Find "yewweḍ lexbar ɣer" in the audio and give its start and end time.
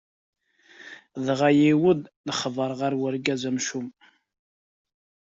1.57-2.93